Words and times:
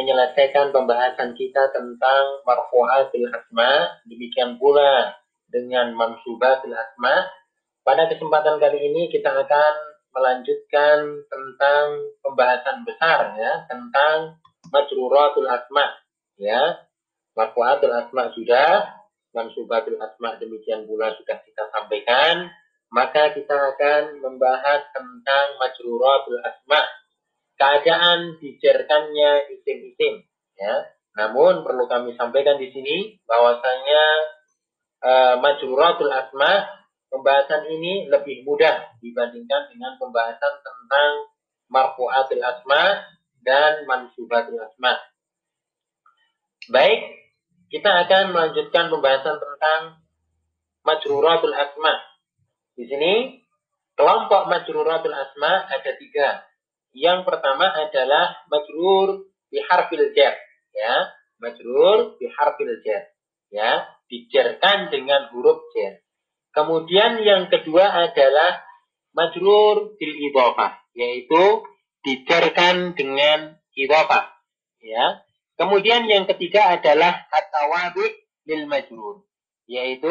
menyelesaikan 0.00 0.72
pembahasan 0.72 1.36
kita 1.36 1.68
tentang 1.76 2.22
marfu'atil 2.48 3.28
asma, 3.28 4.00
demikian 4.08 4.56
pula 4.56 5.12
dengan 5.52 5.92
mansubatil 5.92 6.72
asma. 6.72 7.28
Pada 7.84 8.08
kesempatan 8.08 8.56
kali 8.56 8.80
ini 8.80 9.12
kita 9.12 9.28
akan 9.28 9.74
melanjutkan 10.16 11.20
tentang 11.28 11.84
pembahasan 12.24 12.88
besar 12.88 13.36
ya, 13.36 13.68
tentang 13.68 14.40
majruratul 14.72 15.52
asma 15.52 15.84
ya. 16.40 16.80
Marfu'atul 17.36 17.92
asma 17.92 18.32
sudah, 18.32 19.04
mansubatul 19.36 20.00
asma 20.00 20.40
demikian 20.40 20.88
pula 20.88 21.12
sudah 21.12 21.44
kita 21.44 21.68
sampaikan. 21.76 22.48
Maka 22.90 23.36
kita 23.36 23.54
akan 23.54 24.18
membahas 24.18 24.82
tentang 24.90 25.46
majruratul 25.62 26.42
asma 26.42 26.82
keadaan 27.60 28.40
dijerkannya 28.40 29.52
isim-isim 29.52 30.24
ya. 30.56 30.88
Namun 31.20 31.60
perlu 31.60 31.84
kami 31.84 32.16
sampaikan 32.16 32.56
di 32.56 32.72
sini 32.72 33.20
bahwasanya 33.28 34.02
uh, 35.04 35.34
majruratul 35.44 36.08
asma 36.08 36.64
pembahasan 37.12 37.68
ini 37.68 38.08
lebih 38.08 38.48
mudah 38.48 38.96
dibandingkan 39.04 39.68
dengan 39.68 40.00
pembahasan 40.00 40.54
tentang 40.64 41.10
marfu'atul 41.68 42.40
asma 42.40 43.04
dan 43.44 43.84
mansubatul 43.84 44.56
asma. 44.56 44.96
Baik, 46.70 47.00
kita 47.68 48.06
akan 48.06 48.32
melanjutkan 48.32 48.88
pembahasan 48.88 49.36
tentang 49.36 49.80
majruratul 50.86 51.52
asma. 51.52 51.92
Di 52.78 52.88
sini 52.88 53.42
kelompok 53.98 54.48
majruratul 54.48 55.12
asma 55.12 55.66
ada 55.68 55.92
tiga. 55.98 56.49
Yang 56.90 57.22
pertama 57.26 57.70
adalah 57.70 58.34
majrur 58.50 59.30
bi 59.46 59.62
harfil 59.62 60.10
jar, 60.14 60.34
ya. 60.74 60.94
Majrur 61.38 62.18
bi 62.18 62.26
harfil 62.26 62.70
jar, 62.82 63.02
ya. 63.50 63.86
Dijarkan 64.10 64.90
dengan 64.90 65.30
huruf 65.30 65.62
jar. 65.74 66.02
Kemudian 66.50 67.22
yang 67.22 67.46
kedua 67.46 68.10
adalah 68.10 68.66
majrur 69.14 69.94
bil 69.94 70.14
idhofah, 70.30 70.82
yaitu 70.98 71.62
dijarkan 72.02 72.98
dengan 72.98 73.54
idhofah, 73.78 74.34
ya. 74.82 75.22
Kemudian 75.54 76.08
yang 76.08 76.24
ketiga 76.24 76.74
adalah 76.74 77.28
atawabi 77.30 78.06
lil 78.48 78.64
majrur, 78.66 79.28
yaitu 79.68 80.10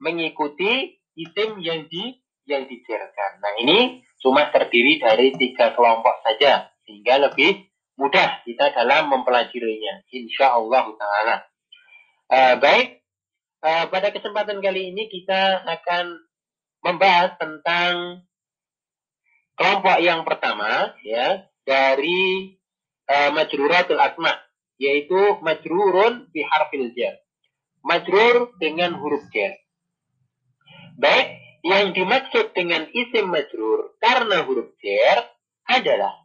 mengikuti 0.00 1.02
isim 1.18 1.58
yang 1.60 1.84
di 1.90 2.22
yang 2.46 2.68
dijarkan. 2.68 3.30
Nah, 3.40 3.52
ini 3.60 4.04
cuma 4.20 4.48
terdiri 4.54 5.00
dari 5.00 5.34
tiga 5.34 5.74
kelompok 5.74 6.13
saja 6.34 6.74
sehingga 6.82 7.30
lebih 7.30 7.70
mudah 7.94 8.42
kita 8.42 8.74
dalam 8.74 9.06
mempelajarinya 9.06 10.02
insya 10.10 10.58
Allah 10.58 10.84
taala. 10.98 11.36
Uh, 12.26 12.54
baik 12.58 13.06
uh, 13.62 13.86
pada 13.86 14.10
kesempatan 14.10 14.58
kali 14.58 14.90
ini 14.90 15.06
kita 15.06 15.62
akan 15.62 16.18
membahas 16.82 17.38
tentang 17.38 18.26
kelompok 19.54 20.02
yang 20.02 20.26
pertama 20.26 20.90
ya 21.06 21.46
dari 21.62 22.58
uh, 23.06 23.30
majruratul 23.30 24.02
asma 24.02 24.34
yaitu 24.82 25.38
majrurun 25.38 26.26
bi 26.34 26.42
harfil 26.42 26.90
jar 26.98 27.22
majrur 27.86 28.50
dengan 28.58 28.98
huruf 28.98 29.22
jar 29.30 29.54
baik 30.98 31.38
yang 31.62 31.94
dimaksud 31.94 32.50
dengan 32.52 32.90
isim 32.90 33.30
majrur 33.30 33.94
karena 34.02 34.42
huruf 34.42 34.74
jar 34.82 35.30
adalah 35.70 36.23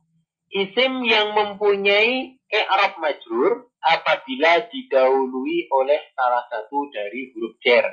isim 0.54 1.06
yang 1.06 1.34
mempunyai 1.38 2.38
i'rab 2.50 2.94
majrur 2.98 3.70
apabila 3.80 4.68
didahului 4.70 5.70
oleh 5.70 6.02
salah 6.18 6.44
satu 6.50 6.90
dari 6.90 7.32
huruf 7.34 7.56
jar. 7.62 7.86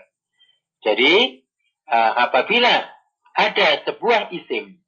Jadi 0.83 1.45
uh, 1.89 2.13
apabila 2.29 2.89
ada 3.37 3.69
sebuah 3.85 4.33
isim 4.33 4.81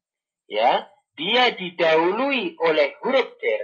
ya, 0.49 0.89
dia 1.15 1.53
didahului 1.53 2.57
oleh 2.59 2.97
huruf 3.05 3.29
jar 3.39 3.63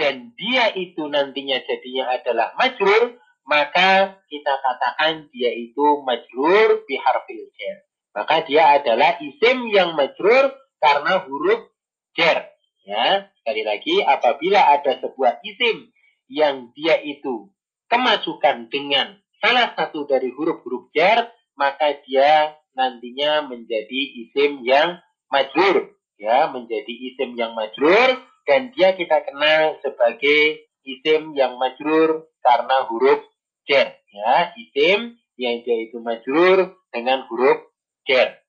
dan 0.00 0.32
dia 0.34 0.74
itu 0.74 1.06
nantinya 1.06 1.60
jadinya 1.62 2.18
adalah 2.18 2.56
majrur, 2.58 3.20
maka 3.46 4.18
kita 4.26 4.52
katakan 4.58 5.28
dia 5.30 5.52
itu 5.52 6.02
majrur 6.02 6.82
biharfil 6.88 7.46
jar 7.54 7.84
maka 8.14 8.46
dia 8.46 8.78
adalah 8.78 9.18
isim 9.18 9.74
yang 9.74 9.98
majrur 9.98 10.54
karena 10.78 11.26
huruf 11.26 11.74
jar. 12.14 12.53
Ya, 12.84 13.32
sekali 13.40 13.64
lagi 13.64 14.04
apabila 14.04 14.60
ada 14.76 15.00
sebuah 15.00 15.40
isim 15.40 15.88
yang 16.28 16.68
dia 16.76 17.00
itu 17.00 17.48
kemasukan 17.88 18.68
dengan 18.68 19.16
salah 19.40 19.72
satu 19.72 20.04
dari 20.04 20.28
huruf-huruf 20.28 20.92
jar, 20.92 21.32
maka 21.56 21.96
dia 22.04 22.60
nantinya 22.76 23.48
menjadi 23.48 24.00
isim 24.28 24.60
yang 24.68 25.00
majrur, 25.32 25.96
ya, 26.20 26.52
menjadi 26.52 26.92
isim 26.92 27.32
yang 27.40 27.56
majrur 27.56 28.20
dan 28.44 28.68
dia 28.76 28.92
kita 28.92 29.24
kenal 29.24 29.80
sebagai 29.80 30.68
isim 30.84 31.32
yang 31.32 31.56
majrur 31.56 32.28
karena 32.44 32.84
huruf 32.84 33.24
jar, 33.64 33.96
ya, 34.12 34.52
isim 34.60 35.16
yang 35.40 35.64
dia 35.64 35.88
itu 35.88 36.04
majrur 36.04 36.76
dengan 36.92 37.24
huruf 37.32 37.64
jar. 38.04 38.44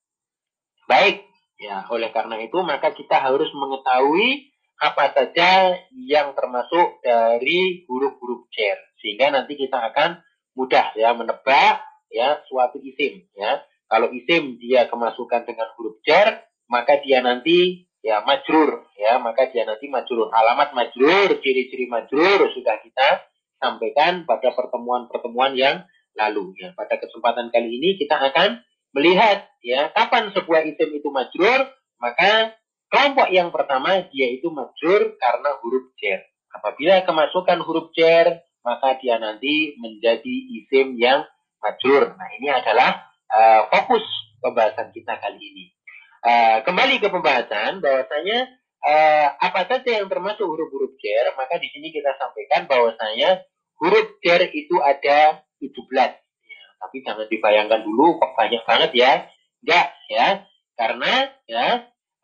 Baik, 0.92 1.24
ya 1.56 1.88
oleh 1.88 2.12
karena 2.12 2.36
itu 2.44 2.60
maka 2.62 2.92
kita 2.92 3.20
harus 3.20 3.48
mengetahui 3.56 4.52
apa 4.76 5.16
saja 5.16 5.72
yang 5.96 6.36
termasuk 6.36 7.00
dari 7.00 7.88
huruf-huruf 7.88 8.52
jar 8.52 8.76
sehingga 9.00 9.32
nanti 9.32 9.56
kita 9.56 9.80
akan 9.80 10.20
mudah 10.56 10.96
ya 10.96 11.12
menebak 11.16 11.84
ya 12.10 12.42
suatu 12.48 12.80
isim 12.82 13.28
ya. 13.36 13.62
Kalau 13.86 14.10
isim 14.10 14.58
dia 14.58 14.90
kemasukan 14.90 15.46
dengan 15.46 15.70
huruf 15.78 16.02
jar, 16.02 16.42
maka 16.66 16.98
dia 17.06 17.22
nanti 17.22 17.86
ya 18.02 18.26
majrur 18.26 18.90
ya, 18.98 19.22
maka 19.22 19.52
dia 19.54 19.62
nanti 19.68 19.86
majrur. 19.92 20.34
Alamat 20.34 20.74
majrur, 20.74 21.38
ciri-ciri 21.38 21.86
majrur 21.86 22.50
sudah 22.50 22.82
kita 22.82 23.30
sampaikan 23.62 24.26
pada 24.26 24.58
pertemuan-pertemuan 24.58 25.54
yang 25.54 25.86
lalu 26.18 26.58
ya. 26.58 26.74
Pada 26.74 26.98
kesempatan 26.98 27.54
kali 27.54 27.78
ini 27.78 28.00
kita 28.02 28.18
akan 28.18 28.66
melihat 28.96 29.44
ya 29.60 29.92
kapan 29.92 30.32
sebuah 30.32 30.64
isim 30.64 30.96
itu 30.96 31.12
majrur, 31.12 31.68
maka 32.00 32.56
kelompok 32.88 33.28
yang 33.28 33.52
pertama 33.52 34.08
dia 34.08 34.32
itu 34.32 34.48
majrur 34.48 35.20
karena 35.20 35.50
huruf 35.60 35.92
jar. 36.00 36.24
Apabila 36.56 37.04
kemasukan 37.04 37.60
huruf 37.68 37.92
jar, 37.92 38.40
maka 38.64 38.96
dia 39.04 39.20
nanti 39.20 39.76
menjadi 39.76 40.36
isim 40.64 40.96
yang 40.96 41.28
majrur. 41.60 42.16
Nah, 42.16 42.30
ini 42.40 42.48
adalah 42.48 43.12
uh, 43.28 43.68
fokus 43.68 44.08
pembahasan 44.40 44.96
kita 44.96 45.20
kali 45.20 45.44
ini. 45.44 45.66
Uh, 46.26 46.64
kembali 46.64 47.04
ke 47.04 47.12
pembahasan 47.12 47.84
bahwasanya 47.84 48.50
uh, 48.82 49.28
apa 49.44 49.68
saja 49.70 50.02
yang 50.02 50.08
termasuk 50.08 50.48
huruf-huruf 50.48 50.96
jar, 51.04 51.36
maka 51.36 51.60
di 51.60 51.68
sini 51.70 51.92
kita 51.92 52.16
sampaikan 52.16 52.66
bahwasanya 52.66 53.44
huruf 53.78 54.18
jar 54.24 54.42
itu 54.48 54.80
ada 54.80 55.44
17 55.60 55.76
tapi 56.80 57.02
jangan 57.02 57.28
dibayangkan 57.28 57.82
dulu 57.84 58.20
kok 58.20 58.34
banyak 58.36 58.64
banget 58.64 58.92
ya. 58.94 59.12
Enggak 59.64 59.88
ya. 60.12 60.28
Karena 60.76 61.12
ya 61.48 61.68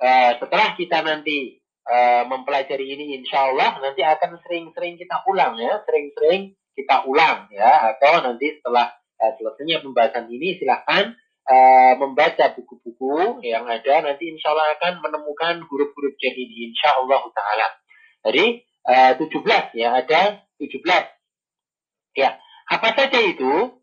uh, 0.01 0.31
setelah 0.37 0.75
kita 0.75 1.01
nanti 1.01 1.59
uh, 1.87 2.27
mempelajari 2.27 2.85
ini 2.95 3.19
insya 3.21 3.51
Allah 3.51 3.79
nanti 3.79 4.03
akan 4.03 4.39
sering-sering 4.43 4.99
kita 4.99 5.23
ulang 5.27 5.57
ya. 5.57 5.81
Sering-sering 5.87 6.55
kita 6.75 7.07
ulang 7.07 7.47
ya. 7.51 7.95
Atau 7.95 8.21
nanti 8.21 8.59
setelah 8.59 8.91
uh, 9.19 9.31
selesainya 9.39 9.81
pembahasan 9.83 10.27
ini 10.29 10.59
silahkan 10.59 11.15
membaca 11.99 12.53
buku-buku 12.55 13.43
yang 13.43 13.67
ada 13.67 14.07
nanti 14.07 14.31
insya 14.31 14.55
Allah 14.55 14.71
akan 14.77 15.03
menemukan 15.03 15.67
huruf-huruf 15.67 16.15
jadi 16.15 16.47
ini 16.47 16.71
insya 16.71 16.95
Allah 16.95 17.27
ta'ala. 17.27 17.67
Jadi 18.29 18.61
uh, 18.87 19.11
17 19.19 19.75
ya 19.75 19.89
ada 19.99 20.39
17. 20.61 20.85
Ya, 22.17 22.37
apa 22.67 22.89
saja 22.93 23.19
itu? 23.23 23.80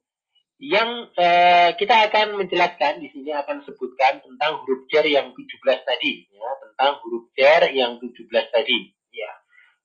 Yang 0.58 1.06
uh, 1.14 1.70
kita 1.78 2.10
akan 2.10 2.34
menjelaskan 2.42 2.98
di 2.98 3.08
sini 3.14 3.30
akan 3.30 3.62
sebutkan 3.62 4.18
tentang 4.18 4.58
huruf 4.66 4.90
jar 4.90 5.06
yang 5.06 5.30
17 5.30 5.46
tadi 5.86 6.26
ya. 6.34 6.50
Tentang 6.66 6.98
huruf 7.06 7.30
jar 7.38 7.62
yang 7.70 8.02
17 8.02 8.26
tadi 8.26 8.90
ya. 9.14 9.32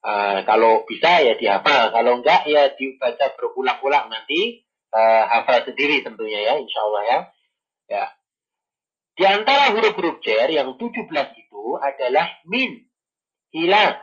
Uh, 0.03 0.37
kalau 0.49 0.81
bisa 0.89 1.21
ya 1.21 1.37
dihafal 1.37 1.93
kalau 1.93 2.19
enggak 2.19 2.43
ya 2.49 2.73
dibaca 2.73 3.31
berulang-ulang 3.39 4.11
nanti 4.11 4.65
uh, 4.91 5.23
hafal 5.31 5.63
sendiri 5.63 6.01
tentunya 6.01 6.41
ya 6.41 6.53
insya 6.57 6.79
Allah 6.81 7.03
ya. 7.05 7.19
Ya. 7.93 8.05
Di 9.13 9.23
antara 9.29 9.77
huruf-huruf 9.77 10.25
jar 10.25 10.49
yang 10.49 10.73
17 10.73 11.05
itu 11.37 11.63
adalah 11.77 12.33
min 12.49 12.81
ila 13.53 14.01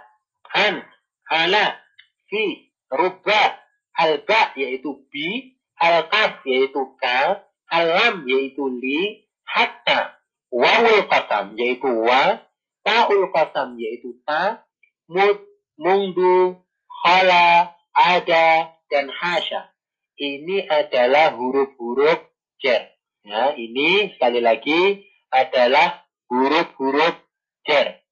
an 0.55 0.87
ala 1.27 1.83
fi 2.31 2.71
rubba 2.95 3.59
alba 3.99 4.55
yaitu 4.55 5.03
bi 5.11 5.59
al-kaf 5.81 6.45
yaitu 6.45 6.95
ka, 7.01 7.49
al-lam 7.73 8.29
yaitu 8.29 8.69
li, 8.69 9.25
hatta, 9.49 10.21
wawul 10.53 11.09
qasam 11.09 11.57
yaitu 11.57 11.89
wa, 11.89 12.45
ta'ul 12.85 13.33
qasam 13.33 13.81
yaitu 13.81 14.21
ta, 14.29 14.69
mud, 15.09 15.41
mundu, 15.81 16.61
khala, 17.03 17.75
ada, 17.97 18.77
dan 18.93 19.09
hasya. 19.09 19.73
Ini 20.21 20.69
adalah 20.69 21.33
huruf-huruf 21.33 22.21
jar. 22.61 22.93
Ya, 23.25 23.57
ini 23.57 24.13
sekali 24.17 24.45
lagi 24.45 25.09
adalah 25.33 26.05
huruf-huruf 26.29 27.17
jar. 27.65 28.05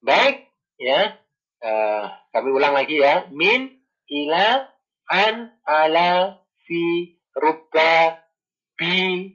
Baik, 0.00 0.48
ya. 0.80 1.20
Uh, 1.64 2.12
kami 2.32 2.48
ulang 2.52 2.72
lagi 2.76 3.00
ya. 3.00 3.28
Min, 3.32 3.80
ila, 4.08 4.68
an, 5.10 5.52
ala, 5.66 6.40
fi, 6.64 7.14
rubba, 7.36 8.22
bi, 8.78 9.34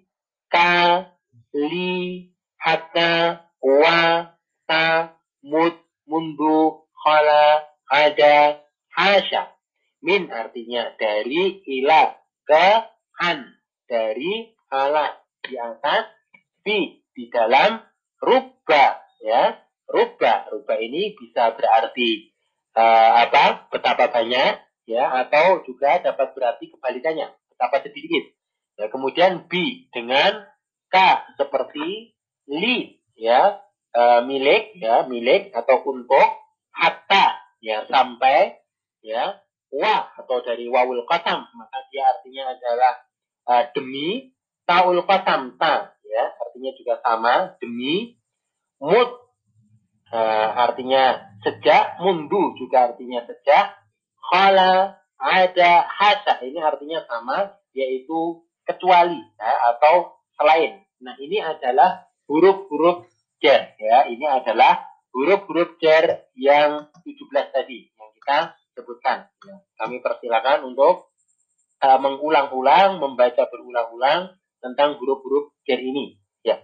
ka, 0.50 1.06
li, 1.54 2.30
hatta, 2.57 3.45
wa, 3.62 4.30
ta, 4.68 5.13
mud, 5.44 5.75
mundu, 6.07 6.86
khala, 6.94 7.66
ada, 7.89 8.63
hasya. 8.95 9.51
Min 10.00 10.31
artinya 10.31 10.95
dari 10.95 11.60
ila 11.68 12.16
ke 12.48 12.68
an. 13.19 13.60
Dari 13.89 14.54
ala 14.71 15.12
di 15.44 15.57
atas, 15.57 16.07
fi 16.63 17.04
di 17.12 17.27
dalam, 17.27 17.83
rubba 18.21 19.01
ya 19.19 19.60
rubah. 19.89 20.54
Rubah 20.54 20.77
ini 20.80 21.18
bisa 21.18 21.54
berarti 21.57 22.30
uh, 22.77 23.25
apa? 23.27 23.68
Betapa 23.74 24.13
banyak 24.13 24.69
ya 24.90 25.06
atau 25.26 25.62
juga 25.62 26.02
dapat 26.02 26.34
berarti 26.34 26.74
kebalikannya, 26.74 27.30
betapa 27.54 27.86
sedikit. 27.86 28.34
Ya, 28.82 28.90
kemudian 28.90 29.46
B 29.46 29.86
dengan 29.94 30.50
K 30.90 30.96
seperti 31.38 32.18
li 32.50 32.98
ya 33.14 33.62
uh, 33.94 34.26
milik 34.26 34.74
ya 34.82 35.06
milik 35.06 35.54
atau 35.54 35.86
untuk 35.86 36.30
hatta 36.74 37.38
ya 37.62 37.86
sampai 37.86 38.58
ya 39.06 39.38
wa 39.70 40.10
atau 40.18 40.42
dari 40.42 40.66
wawul 40.66 41.06
qasam 41.06 41.46
maka 41.54 41.78
dia 41.94 42.10
artinya 42.10 42.58
adalah 42.58 42.94
uh, 43.46 43.64
demi 43.76 44.34
taul 44.66 44.98
qasam 45.06 45.60
ta 45.62 45.94
ya 46.02 46.26
artinya 46.42 46.72
juga 46.74 46.98
sama 47.06 47.54
demi 47.62 48.18
mut 48.82 49.30
uh, 50.10 50.50
artinya 50.58 51.30
sejak, 51.46 52.02
mundu 52.04 52.58
juga 52.60 52.92
artinya 52.92 53.24
sejak, 53.26 53.78
khala, 54.30 55.02
ada, 55.20 55.72
hasa, 55.90 56.40
ini 56.46 56.62
artinya 56.62 57.04
sama, 57.10 57.60
yaitu 57.76 58.46
kecuali 58.64 59.20
ya, 59.36 59.52
atau 59.76 60.22
selain. 60.38 60.86
Nah 61.02 61.18
ini 61.18 61.42
adalah 61.42 62.08
huruf-huruf 62.30 63.10
jar 63.42 63.76
ya, 63.81 64.06
ini 64.08 64.24
adalah 64.30 64.86
huruf-huruf 65.12 65.81
jar 65.81 66.30
yang 66.38 66.88
17 67.02 67.10
tadi 67.52 67.90
yang 67.90 68.10
kita 68.16 68.38
sebutkan. 68.78 69.28
Ya. 69.44 69.56
Kami 69.81 70.00
persilakan 70.00 70.70
untuk 70.70 71.12
uh, 71.81 72.00
mengulang-ulang, 72.00 73.02
membaca 73.02 73.50
berulang-ulang 73.50 74.38
tentang 74.62 75.02
huruf-huruf 75.02 75.52
jar 75.66 75.81
ini. 75.81 76.16
Ya. 76.46 76.62